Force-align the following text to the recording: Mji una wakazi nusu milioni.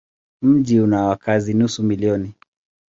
Mji 0.41 0.79
una 0.81 1.03
wakazi 1.05 1.53
nusu 1.53 1.83
milioni. 1.83 2.33